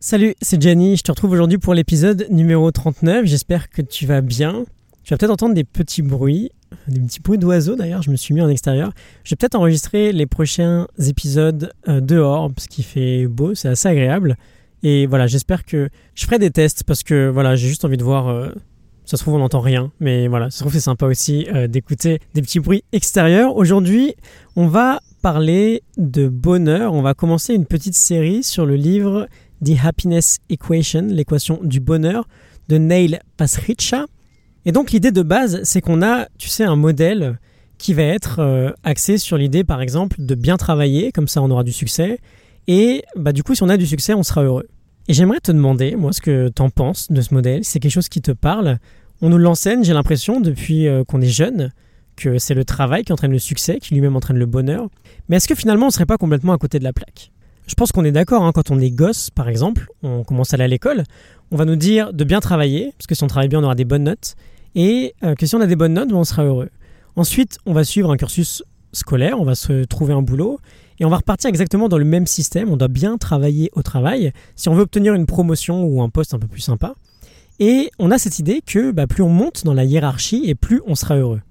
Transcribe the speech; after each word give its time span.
Salut, 0.00 0.36
c'est 0.40 0.62
Jenny, 0.62 0.96
je 0.96 1.02
te 1.02 1.10
retrouve 1.10 1.32
aujourd'hui 1.32 1.58
pour 1.58 1.74
l'épisode 1.74 2.28
numéro 2.30 2.70
39, 2.70 3.24
j'espère 3.26 3.68
que 3.68 3.82
tu 3.82 4.06
vas 4.06 4.20
bien. 4.20 4.64
Tu 5.02 5.12
vas 5.12 5.18
peut-être 5.18 5.32
entendre 5.32 5.54
des 5.54 5.64
petits 5.64 6.02
bruits, 6.02 6.52
des 6.86 7.00
petits 7.00 7.18
bruits 7.18 7.36
d'oiseaux 7.36 7.74
d'ailleurs, 7.74 8.02
je 8.02 8.12
me 8.12 8.14
suis 8.14 8.32
mis 8.32 8.40
en 8.40 8.48
extérieur. 8.48 8.92
Je 9.24 9.30
vais 9.30 9.36
peut-être 9.36 9.56
enregistrer 9.56 10.12
les 10.12 10.26
prochains 10.26 10.86
épisodes 11.04 11.72
euh, 11.88 12.00
dehors, 12.00 12.48
parce 12.54 12.68
qu'il 12.68 12.84
fait 12.84 13.26
beau, 13.26 13.56
c'est 13.56 13.66
assez 13.66 13.88
agréable. 13.88 14.36
Et 14.84 15.06
voilà, 15.06 15.26
j'espère 15.26 15.64
que 15.64 15.88
je 16.14 16.24
ferai 16.26 16.38
des 16.38 16.52
tests, 16.52 16.84
parce 16.84 17.02
que 17.02 17.28
voilà, 17.28 17.56
j'ai 17.56 17.66
juste 17.66 17.84
envie 17.84 17.96
de 17.96 18.04
voir... 18.04 18.28
euh, 18.28 18.50
ça 19.04 19.16
se 19.16 19.22
trouve, 19.22 19.34
on 19.34 19.38
n'entend 19.38 19.60
rien, 19.60 19.90
mais 19.98 20.28
voilà, 20.28 20.50
ça 20.50 20.58
se 20.58 20.62
trouve, 20.62 20.74
c'est 20.74 20.80
sympa 20.80 21.06
aussi 21.06 21.48
euh, 21.52 21.66
d'écouter 21.66 22.20
des 22.34 22.42
petits 22.42 22.60
bruits 22.60 22.84
extérieurs. 22.92 23.56
Aujourd'hui, 23.56 24.14
on 24.54 24.68
va 24.68 25.00
parler 25.22 25.82
de 25.96 26.28
bonheur. 26.28 26.92
On 26.92 27.02
va 27.02 27.14
commencer 27.14 27.54
une 27.54 27.66
petite 27.66 27.96
série 27.96 28.42
sur 28.42 28.66
le 28.66 28.76
livre 28.76 29.26
The 29.64 29.72
Happiness 29.82 30.38
Equation, 30.48 31.06
l'équation 31.08 31.60
du 31.62 31.80
bonheur 31.80 32.28
de 32.68 32.78
Neil 32.78 33.18
Pasricha. 33.36 34.06
Et 34.64 34.72
donc 34.72 34.90
l'idée 34.92 35.10
de 35.10 35.22
base, 35.22 35.60
c'est 35.64 35.80
qu'on 35.80 36.02
a, 36.02 36.26
tu 36.38 36.48
sais, 36.48 36.64
un 36.64 36.76
modèle 36.76 37.38
qui 37.78 37.94
va 37.94 38.02
être 38.02 38.40
euh, 38.40 38.72
axé 38.82 39.18
sur 39.18 39.38
l'idée, 39.38 39.64
par 39.64 39.80
exemple, 39.80 40.16
de 40.18 40.34
bien 40.34 40.56
travailler, 40.56 41.12
comme 41.12 41.28
ça 41.28 41.42
on 41.42 41.50
aura 41.50 41.64
du 41.64 41.72
succès. 41.72 42.18
Et 42.66 43.02
bah, 43.16 43.32
du 43.32 43.42
coup, 43.42 43.54
si 43.54 43.62
on 43.62 43.68
a 43.68 43.76
du 43.76 43.86
succès, 43.86 44.14
on 44.14 44.22
sera 44.22 44.42
heureux. 44.42 44.66
Et 45.08 45.14
j'aimerais 45.14 45.40
te 45.40 45.50
demander, 45.50 45.96
moi, 45.96 46.12
ce 46.12 46.20
que 46.20 46.50
tu 46.54 46.60
en 46.60 46.68
penses 46.68 47.10
de 47.10 47.20
ce 47.22 47.32
modèle. 47.32 47.64
C'est 47.64 47.80
quelque 47.80 47.92
chose 47.92 48.10
qui 48.10 48.20
te 48.20 48.32
parle. 48.32 48.78
On 49.22 49.30
nous 49.30 49.38
l'enseigne, 49.38 49.82
j'ai 49.84 49.94
l'impression, 49.94 50.40
depuis 50.40 50.86
euh, 50.86 51.02
qu'on 51.02 51.22
est 51.22 51.28
jeune, 51.28 51.72
que 52.14 52.38
c'est 52.38 52.54
le 52.54 52.64
travail 52.64 53.04
qui 53.04 53.12
entraîne 53.12 53.32
le 53.32 53.38
succès, 53.38 53.78
qui 53.78 53.94
lui-même 53.94 54.16
entraîne 54.16 54.36
le 54.36 54.46
bonheur. 54.46 54.88
Mais 55.28 55.36
est-ce 55.36 55.48
que 55.48 55.54
finalement, 55.54 55.86
on 55.86 55.90
serait 55.90 56.04
pas 56.04 56.18
complètement 56.18 56.52
à 56.52 56.58
côté 56.58 56.78
de 56.78 56.84
la 56.84 56.92
plaque? 56.92 57.30
Je 57.68 57.74
pense 57.74 57.92
qu'on 57.92 58.04
est 58.04 58.12
d'accord, 58.12 58.44
hein, 58.44 58.52
quand 58.52 58.70
on 58.70 58.80
est 58.80 58.90
gosse, 58.90 59.28
par 59.28 59.48
exemple, 59.48 59.88
on 60.02 60.24
commence 60.24 60.52
à 60.52 60.56
aller 60.56 60.64
à 60.64 60.68
l'école, 60.68 61.04
on 61.50 61.56
va 61.56 61.66
nous 61.66 61.76
dire 61.76 62.14
de 62.14 62.24
bien 62.24 62.40
travailler, 62.40 62.92
parce 62.96 63.06
que 63.06 63.14
si 63.14 63.22
on 63.22 63.26
travaille 63.26 63.48
bien, 63.48 63.60
on 63.60 63.64
aura 63.64 63.74
des 63.74 63.84
bonnes 63.84 64.04
notes, 64.04 64.36
et 64.74 65.14
euh, 65.22 65.34
que 65.34 65.44
si 65.44 65.54
on 65.54 65.60
a 65.60 65.66
des 65.66 65.76
bonnes 65.76 65.92
notes, 65.92 66.08
ben, 66.08 66.16
on 66.16 66.24
sera 66.24 66.44
heureux. 66.44 66.70
Ensuite, 67.14 67.58
on 67.66 67.74
va 67.74 67.84
suivre 67.84 68.10
un 68.10 68.16
cursus 68.16 68.62
scolaire, 68.92 69.38
on 69.38 69.44
va 69.44 69.54
se 69.54 69.84
trouver 69.84 70.14
un 70.14 70.22
boulot, 70.22 70.60
et 70.98 71.04
on 71.04 71.10
va 71.10 71.18
repartir 71.18 71.48
exactement 71.48 71.90
dans 71.90 71.98
le 71.98 72.06
même 72.06 72.26
système, 72.26 72.70
on 72.70 72.78
doit 72.78 72.88
bien 72.88 73.18
travailler 73.18 73.70
au 73.74 73.82
travail, 73.82 74.32
si 74.56 74.70
on 74.70 74.74
veut 74.74 74.82
obtenir 74.82 75.12
une 75.12 75.26
promotion 75.26 75.84
ou 75.84 76.00
un 76.00 76.08
poste 76.08 76.32
un 76.32 76.38
peu 76.38 76.48
plus 76.48 76.62
sympa. 76.62 76.94
Et 77.60 77.90
on 77.98 78.10
a 78.10 78.18
cette 78.18 78.38
idée 78.38 78.62
que 78.64 78.92
bah, 78.92 79.06
plus 79.06 79.22
on 79.22 79.28
monte 79.28 79.64
dans 79.64 79.74
la 79.74 79.84
hiérarchie 79.84 80.44
et 80.46 80.54
plus 80.54 80.80
on 80.86 80.94
sera 80.94 81.16
heureux. 81.16 81.42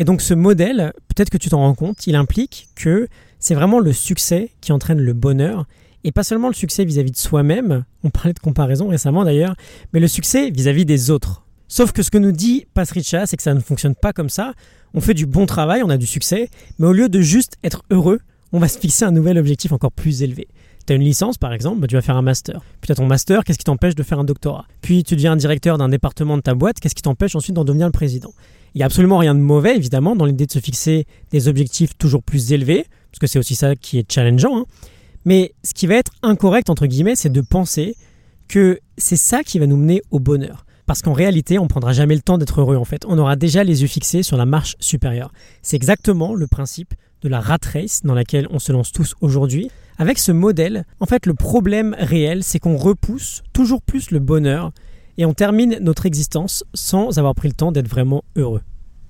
Et 0.00 0.04
donc 0.04 0.22
ce 0.22 0.32
modèle, 0.34 0.92
peut-être 1.08 1.30
que 1.30 1.36
tu 1.36 1.50
t'en 1.50 1.58
rends 1.58 1.74
compte, 1.74 2.06
il 2.06 2.16
implique 2.16 2.68
que 2.74 3.06
c'est 3.40 3.54
vraiment 3.54 3.80
le 3.80 3.92
succès 3.92 4.50
qui 4.60 4.70
entraîne 4.70 5.00
le 5.00 5.12
bonheur, 5.12 5.66
et 6.04 6.12
pas 6.12 6.22
seulement 6.22 6.48
le 6.48 6.54
succès 6.54 6.84
vis-à-vis 6.84 7.10
de 7.10 7.16
soi-même, 7.16 7.84
on 8.04 8.10
parlait 8.10 8.32
de 8.32 8.38
comparaison 8.38 8.88
récemment 8.88 9.24
d'ailleurs, 9.24 9.54
mais 9.92 10.00
le 10.00 10.08
succès 10.08 10.50
vis-à-vis 10.50 10.84
des 10.84 11.10
autres. 11.10 11.44
Sauf 11.68 11.92
que 11.92 12.02
ce 12.02 12.10
que 12.10 12.18
nous 12.18 12.32
dit 12.32 12.66
Pasricha, 12.74 13.26
c'est 13.26 13.36
que 13.36 13.42
ça 13.42 13.54
ne 13.54 13.60
fonctionne 13.60 13.94
pas 13.94 14.12
comme 14.12 14.28
ça. 14.28 14.54
On 14.92 15.00
fait 15.00 15.14
du 15.14 15.26
bon 15.26 15.46
travail, 15.46 15.82
on 15.84 15.90
a 15.90 15.96
du 15.96 16.06
succès, 16.06 16.48
mais 16.78 16.86
au 16.86 16.92
lieu 16.92 17.08
de 17.08 17.20
juste 17.20 17.56
être 17.62 17.82
heureux, 17.90 18.20
on 18.52 18.58
va 18.58 18.66
se 18.66 18.78
fixer 18.78 19.04
un 19.04 19.12
nouvel 19.12 19.38
objectif 19.38 19.72
encore 19.72 19.92
plus 19.92 20.22
élevé. 20.22 20.48
Tu 20.90 20.96
une 20.96 21.02
licence 21.02 21.38
par 21.38 21.52
exemple, 21.52 21.78
bah, 21.78 21.86
tu 21.86 21.94
vas 21.94 22.02
faire 22.02 22.16
un 22.16 22.22
master. 22.22 22.62
Puis 22.80 22.88
tu 22.88 22.92
as 22.92 22.96
ton 22.96 23.06
master, 23.06 23.44
qu'est-ce 23.44 23.58
qui 23.58 23.64
t'empêche 23.64 23.94
de 23.94 24.02
faire 24.02 24.18
un 24.18 24.24
doctorat? 24.24 24.66
Puis 24.80 25.04
tu 25.04 25.14
deviens 25.14 25.36
directeur 25.36 25.78
d'un 25.78 25.88
département 25.88 26.36
de 26.36 26.42
ta 26.42 26.56
boîte, 26.56 26.80
qu'est-ce 26.80 26.96
qui 26.96 27.02
t'empêche 27.02 27.36
ensuite 27.36 27.54
d'en 27.54 27.62
devenir 27.62 27.86
le 27.86 27.92
président? 27.92 28.32
Il 28.74 28.78
n'y 28.78 28.82
a 28.82 28.86
absolument 28.86 29.18
rien 29.18 29.36
de 29.36 29.38
mauvais 29.38 29.76
évidemment 29.76 30.16
dans 30.16 30.24
l'idée 30.24 30.46
de 30.46 30.50
se 30.50 30.58
fixer 30.58 31.06
des 31.30 31.46
objectifs 31.46 31.96
toujours 31.96 32.24
plus 32.24 32.52
élevés, 32.52 32.86
parce 33.12 33.20
que 33.20 33.28
c'est 33.28 33.38
aussi 33.38 33.54
ça 33.54 33.76
qui 33.76 33.98
est 34.00 34.12
challengeant. 34.12 34.58
hein. 34.58 34.64
Mais 35.24 35.52
ce 35.62 35.74
qui 35.74 35.86
va 35.86 35.94
être 35.94 36.10
incorrect 36.24 36.70
entre 36.70 36.86
guillemets, 36.86 37.14
c'est 37.14 37.30
de 37.30 37.40
penser 37.40 37.94
que 38.48 38.80
c'est 38.98 39.14
ça 39.14 39.44
qui 39.44 39.60
va 39.60 39.68
nous 39.68 39.76
mener 39.76 40.02
au 40.10 40.18
bonheur. 40.18 40.66
Parce 40.86 41.02
qu'en 41.02 41.12
réalité, 41.12 41.60
on 41.60 41.64
ne 41.64 41.68
prendra 41.68 41.92
jamais 41.92 42.16
le 42.16 42.20
temps 42.20 42.36
d'être 42.36 42.60
heureux 42.60 42.74
en 42.74 42.84
fait. 42.84 43.04
On 43.06 43.16
aura 43.16 43.36
déjà 43.36 43.62
les 43.62 43.82
yeux 43.82 43.86
fixés 43.86 44.24
sur 44.24 44.36
la 44.36 44.44
marche 44.44 44.74
supérieure. 44.80 45.30
C'est 45.62 45.76
exactement 45.76 46.34
le 46.34 46.48
principe 46.48 46.94
de 47.22 47.28
la 47.28 47.40
rat 47.40 47.58
race 47.72 48.00
dans 48.02 48.14
laquelle 48.14 48.48
on 48.50 48.58
se 48.58 48.72
lance 48.72 48.90
tous 48.90 49.14
aujourd'hui. 49.20 49.70
Avec 50.00 50.18
ce 50.18 50.32
modèle, 50.32 50.86
en 50.98 51.04
fait, 51.04 51.26
le 51.26 51.34
problème 51.34 51.94
réel, 51.98 52.42
c'est 52.42 52.58
qu'on 52.58 52.78
repousse 52.78 53.42
toujours 53.52 53.82
plus 53.82 54.10
le 54.12 54.18
bonheur 54.18 54.72
et 55.18 55.26
on 55.26 55.34
termine 55.34 55.76
notre 55.82 56.06
existence 56.06 56.64
sans 56.72 57.18
avoir 57.18 57.34
pris 57.34 57.48
le 57.48 57.54
temps 57.54 57.70
d'être 57.70 57.86
vraiment 57.86 58.24
heureux. 58.34 58.62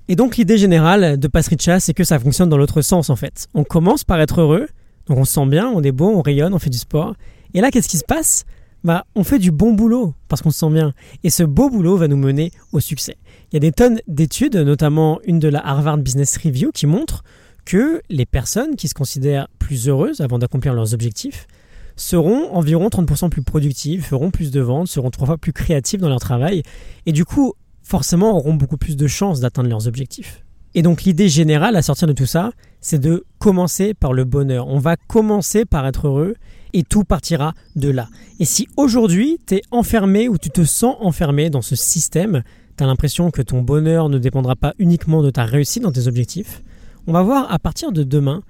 Et 0.09 0.17
donc 0.17 0.35
l'idée 0.35 0.57
générale 0.57 1.17
de 1.17 1.27
Pasricha, 1.29 1.79
c'est 1.79 1.93
que 1.93 2.03
ça 2.03 2.19
fonctionne 2.19 2.49
dans 2.49 2.57
l'autre 2.57 2.81
sens 2.81 3.09
en 3.09 3.15
fait. 3.15 3.47
On 3.53 3.63
commence 3.63 4.03
par 4.03 4.19
être 4.19 4.41
heureux, 4.41 4.67
donc 5.05 5.17
on 5.17 5.23
se 5.23 5.31
sent 5.31 5.45
bien, 5.45 5.71
on 5.73 5.81
est 5.81 5.93
beau, 5.93 6.09
on 6.09 6.21
rayonne, 6.21 6.53
on 6.53 6.59
fait 6.59 6.69
du 6.69 6.77
sport. 6.77 7.15
Et 7.53 7.61
là, 7.61 7.71
qu'est-ce 7.71 7.87
qui 7.87 7.97
se 7.97 8.03
passe? 8.03 8.43
Bah, 8.83 9.05
on 9.15 9.23
fait 9.23 9.39
du 9.39 9.51
bon 9.51 9.71
boulot 9.71 10.13
parce 10.27 10.41
qu'on 10.41 10.51
se 10.51 10.59
sent 10.59 10.71
bien. 10.71 10.91
Et 11.23 11.29
ce 11.29 11.43
beau 11.43 11.69
boulot 11.69 11.95
va 11.95 12.09
nous 12.09 12.17
mener 12.17 12.51
au 12.73 12.81
succès. 12.81 13.15
Il 13.49 13.55
y 13.55 13.57
a 13.57 13.59
des 13.61 13.71
tonnes 13.71 14.01
d'études, 14.09 14.57
notamment 14.57 15.21
une 15.23 15.39
de 15.39 15.47
la 15.47 15.65
Harvard 15.65 15.99
Business 15.99 16.35
Review, 16.35 16.71
qui 16.73 16.85
montre 16.85 17.23
que 17.65 18.01
les 18.09 18.25
personnes 18.25 18.75
qui 18.75 18.87
se 18.87 18.93
considèrent 18.93 19.47
plus 19.59 19.87
heureuses 19.87 20.21
avant 20.21 20.39
d'accomplir 20.39 20.73
leurs 20.73 20.93
objectifs 20.93 21.47
seront 21.95 22.51
environ 22.53 22.87
30% 22.87 23.29
plus 23.29 23.43
productives, 23.43 24.03
feront 24.03 24.31
plus 24.31 24.51
de 24.51 24.61
ventes, 24.61 24.87
seront 24.87 25.11
trois 25.11 25.27
fois 25.27 25.37
plus 25.37 25.53
créatives 25.53 25.99
dans 25.99 26.09
leur 26.09 26.19
travail 26.19 26.63
et 27.05 27.11
du 27.11 27.25
coup, 27.25 27.53
forcément, 27.83 28.35
auront 28.35 28.53
beaucoup 28.53 28.77
plus 28.77 28.97
de 28.97 29.07
chances 29.07 29.39
d'atteindre 29.39 29.69
leurs 29.69 29.87
objectifs. 29.87 30.43
Et 30.73 30.81
donc 30.81 31.03
l'idée 31.03 31.27
générale 31.27 31.75
à 31.75 31.81
sortir 31.81 32.07
de 32.07 32.13
tout 32.13 32.25
ça, 32.25 32.51
c'est 32.79 32.99
de 32.99 33.25
commencer 33.39 33.93
par 33.93 34.13
le 34.13 34.23
bonheur. 34.23 34.67
On 34.67 34.79
va 34.79 34.95
commencer 34.95 35.65
par 35.65 35.85
être 35.85 36.07
heureux 36.07 36.35
et 36.73 36.83
tout 36.83 37.03
partira 37.03 37.53
de 37.75 37.89
là. 37.89 38.07
Et 38.39 38.45
si 38.45 38.67
aujourd'hui 38.77 39.37
tu 39.45 39.55
es 39.55 39.61
enfermé 39.71 40.29
ou 40.29 40.37
tu 40.37 40.49
te 40.49 40.63
sens 40.63 40.95
enfermé 41.01 41.49
dans 41.49 41.61
ce 41.61 41.75
système, 41.75 42.43
tu 42.77 42.83
as 42.83 42.87
l'impression 42.87 43.31
que 43.31 43.41
ton 43.41 43.61
bonheur 43.61 44.07
ne 44.07 44.17
dépendra 44.17 44.55
pas 44.55 44.73
uniquement 44.79 45.21
de 45.21 45.29
ta 45.29 45.43
réussite 45.43 45.83
dans 45.83 45.91
tes 45.91 46.07
objectifs, 46.07 46.63
on 47.07 47.13
va 47.13 47.23
voir 47.23 47.51
à 47.51 47.59
partir 47.59 47.91
de 47.91 48.03
demain 48.03 48.43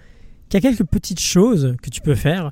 qu'il 0.49 0.63
y 0.63 0.65
a 0.65 0.69
quelques 0.69 0.87
petites 0.87 1.19
choses 1.19 1.75
que 1.81 1.89
tu 1.89 2.01
peux 2.01 2.15
faire 2.15 2.51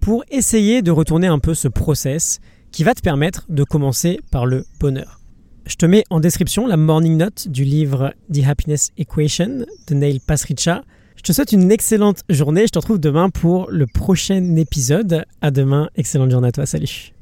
pour 0.00 0.24
essayer 0.30 0.82
de 0.82 0.90
retourner 0.90 1.26
un 1.26 1.38
peu 1.38 1.54
ce 1.54 1.68
process 1.68 2.40
qui 2.70 2.84
va 2.84 2.94
te 2.94 3.02
permettre 3.02 3.44
de 3.48 3.64
commencer 3.64 4.20
par 4.30 4.46
le 4.46 4.64
bonheur. 4.80 5.20
Je 5.66 5.76
te 5.76 5.86
mets 5.86 6.04
en 6.10 6.18
description 6.18 6.66
la 6.66 6.76
morning 6.76 7.16
note 7.16 7.46
du 7.48 7.64
livre 7.64 8.12
The 8.32 8.44
Happiness 8.46 8.90
Equation 8.98 9.64
de 9.86 9.94
Neil 9.94 10.20
Pasricha. 10.20 10.82
Je 11.16 11.22
te 11.22 11.32
souhaite 11.32 11.52
une 11.52 11.70
excellente 11.70 12.22
journée. 12.28 12.66
Je 12.66 12.72
te 12.72 12.78
retrouve 12.78 12.98
demain 12.98 13.30
pour 13.30 13.70
le 13.70 13.86
prochain 13.86 14.56
épisode. 14.56 15.24
À 15.40 15.52
demain. 15.52 15.88
Excellente 15.94 16.32
journée 16.32 16.48
à 16.48 16.52
toi. 16.52 16.66
Salut. 16.66 17.12